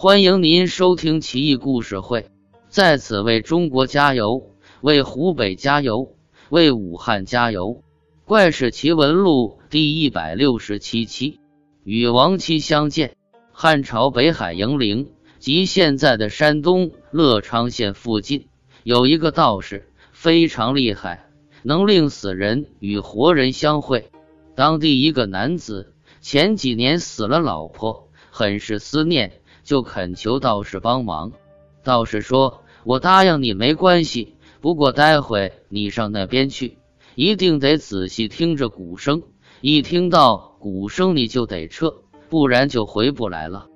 [0.00, 2.30] 欢迎您收听奇异故事会，
[2.68, 6.14] 在此为中国加油，为湖北加油，
[6.50, 7.82] 为武汉加油！
[8.24, 11.40] 怪事奇闻录第一百六十七期，
[11.82, 13.16] 与亡妻相见。
[13.50, 18.46] 汉朝北海营陵即现在的山东乐昌县附近，
[18.84, 21.28] 有一个道士，非常厉害，
[21.64, 24.12] 能令死人与活人相会。
[24.54, 29.37] 当地一个男子前几年死了老婆，很是思念。
[29.68, 31.32] 就恳求道士帮忙。
[31.84, 36.78] 道士说：“我答应你没关系，不过待会你上那边去，
[37.16, 39.22] 一定得仔细听着鼓声。
[39.60, 41.96] 一听到鼓声，你就得撤，
[42.30, 43.66] 不然就回不来了。”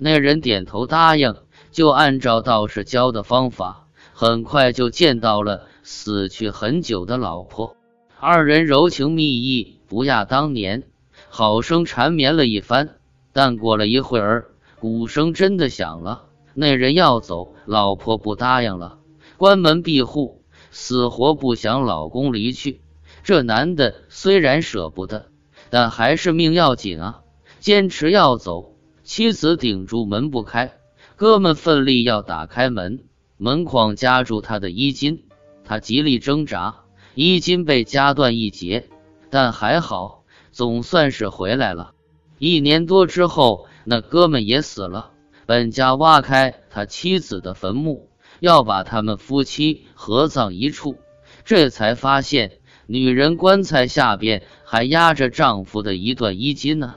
[0.00, 1.36] 那人点头答应，
[1.70, 7.76] 就按照道士教的方法，很快就见到了死去很久的老婆。
[8.18, 10.84] 二人柔情蜜意，不亚当年，
[11.28, 12.96] 好生缠绵了一番。
[13.34, 14.51] 但过了一会儿，
[14.82, 18.98] 鼓声真的响了，那人要走，老婆不答应了，
[19.36, 22.80] 关门闭户，死活不想老公离去。
[23.22, 25.26] 这男的虽然舍不得，
[25.70, 27.20] 但还是命要紧啊，
[27.60, 28.74] 坚持要走。
[29.04, 30.72] 妻子顶住门不开，
[31.14, 33.04] 哥们奋力要打开门，
[33.36, 35.22] 门框夹住他的衣襟，
[35.64, 36.80] 他极力挣扎，
[37.14, 38.88] 衣襟被夹断一截，
[39.30, 41.92] 但还好，总算是回来了。
[42.40, 43.68] 一年多之后。
[43.84, 45.10] 那哥们也死了，
[45.46, 48.08] 本家挖开他妻子的坟墓，
[48.40, 50.96] 要把他们夫妻合葬一处，
[51.44, 56.96] 这才发现女人棺材下边还压着丈夫的一段衣襟呢。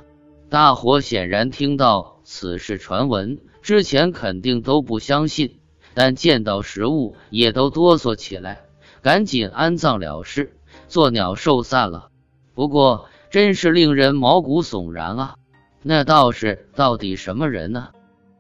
[0.49, 5.59] 大伙显然听到此事传闻之前，肯定都不相信，
[5.93, 8.61] 但见到实物也都哆嗦起来，
[9.01, 10.55] 赶紧安葬了事，
[10.87, 12.09] 作鸟兽散了。
[12.53, 15.35] 不过，真是令人毛骨悚然啊！
[15.87, 17.89] 那道士到底什么人呢？